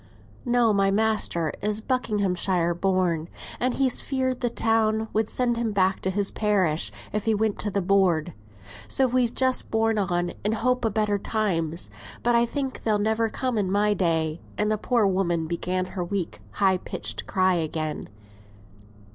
_]"No; 0.51 0.73
my 0.73 0.89
master 0.89 1.53
is 1.61 1.79
Buckinghamshire 1.79 2.73
born; 2.73 3.29
and 3.59 3.75
he's 3.75 4.01
feared 4.01 4.39
the 4.39 4.49
town 4.49 5.09
would 5.13 5.29
send 5.29 5.57
him 5.57 5.71
back 5.73 5.99
to 5.99 6.09
his 6.09 6.31
parish, 6.31 6.91
if 7.13 7.25
he 7.25 7.35
went 7.35 7.59
to 7.59 7.69
th' 7.69 7.85
board; 7.85 8.33
so 8.87 9.05
we've 9.05 9.35
just 9.35 9.69
borne 9.69 9.99
on 9.99 10.31
in 10.43 10.53
hope 10.53 10.83
o' 10.87 10.89
better 10.89 11.19
times. 11.19 11.91
But 12.23 12.33
I 12.33 12.47
think 12.47 12.81
they'll 12.81 12.97
never 12.97 13.29
come 13.29 13.59
in 13.59 13.71
my 13.71 13.93
day;" 13.93 14.41
and 14.57 14.71
the 14.71 14.77
poor 14.79 15.05
woman 15.05 15.45
began 15.45 15.85
her 15.93 16.03
weak 16.03 16.39
high 16.53 16.79
pitched 16.79 17.27
cry 17.27 17.53
again. 17.53 18.09